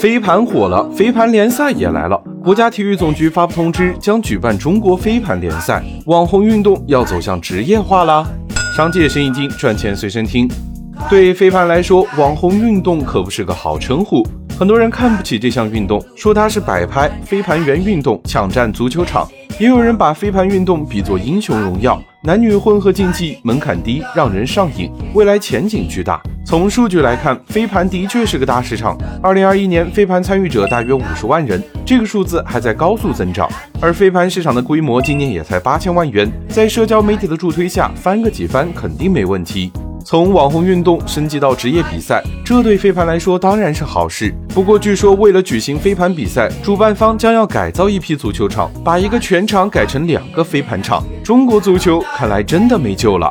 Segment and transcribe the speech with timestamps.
[0.00, 2.16] 飞盘火了，飞盘联赛也来了。
[2.42, 8.26] 国家体育总局发布通知，将举办中国飞盘联赛，网红运动要走向职业化啦。
[8.74, 10.50] 商界生意经，赚钱随身听。
[11.10, 14.26] 对飞盘来说，网红运动可不是个好称呼。
[14.58, 19.28] 很多人看不起这项运动，说它是摆拍、飞盘员运动，抢占足球场。
[19.58, 26.20] 也有人把飞盘运动比作英雄荣耀，男女混合竞技，门槛低，让人上瘾，未来前景巨大。
[26.44, 28.94] 从数据来看，飞盘的确是个大市场。
[29.22, 33.48] 二零二一年，飞盘参与者大约五十万人，这个数字还在高速增长。
[33.80, 39.72] 而飞盘市场的规模今年也才八千万元，在社交媒体的助推下，翻个几番肯定没问题。
[40.04, 44.34] 从网红运动升级到职业比赛，这对飞盘来说当然是好事。
[44.48, 51.02] 不过，据说为了举行飞盘比赛，主办方将要改造一批足球场，把一个全场改成两个飞盘场。
[51.30, 53.30] 中国足球看来真的没救了。